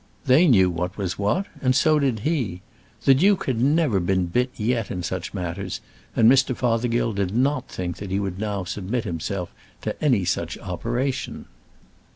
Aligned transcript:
They 0.25 0.47
knew 0.47 0.71
what 0.71 0.97
was 0.97 1.19
what, 1.19 1.45
and 1.61 1.75
so 1.75 1.99
did 1.99 2.21
he. 2.21 2.63
The 3.05 3.13
duke 3.13 3.45
had 3.45 3.61
never 3.61 3.99
been 3.99 4.25
bit 4.25 4.49
yet 4.55 4.89
in 4.89 5.03
such 5.03 5.31
matters, 5.35 5.79
and 6.15 6.27
Mr. 6.27 6.57
Fothergill 6.57 7.13
did 7.13 7.35
not 7.35 7.67
think 7.67 7.97
that 7.97 8.09
he 8.09 8.19
would 8.19 8.39
now 8.39 8.63
submit 8.63 9.03
himself 9.03 9.51
to 9.83 10.03
any 10.03 10.25
such 10.25 10.57
operation. 10.57 11.45